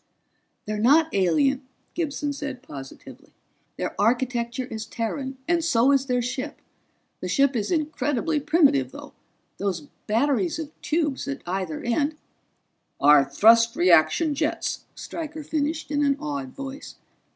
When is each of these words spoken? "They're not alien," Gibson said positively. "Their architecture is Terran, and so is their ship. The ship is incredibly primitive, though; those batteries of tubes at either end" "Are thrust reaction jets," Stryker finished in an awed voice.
"They're 0.65 0.79
not 0.79 1.13
alien," 1.13 1.67
Gibson 1.93 2.33
said 2.33 2.63
positively. 2.63 3.33
"Their 3.77 3.93
architecture 4.01 4.65
is 4.65 4.87
Terran, 4.87 5.37
and 5.47 5.63
so 5.63 5.91
is 5.91 6.07
their 6.07 6.23
ship. 6.23 6.59
The 7.19 7.27
ship 7.27 7.55
is 7.55 7.69
incredibly 7.69 8.39
primitive, 8.39 8.91
though; 8.93 9.13
those 9.59 9.81
batteries 10.07 10.57
of 10.57 10.71
tubes 10.81 11.27
at 11.27 11.43
either 11.45 11.83
end" 11.83 12.15
"Are 13.09 13.23
thrust 13.23 13.75
reaction 13.75 14.33
jets," 14.33 14.85
Stryker 14.95 15.43
finished 15.43 15.91
in 15.91 16.03
an 16.03 16.17
awed 16.19 16.55
voice. 16.55 16.95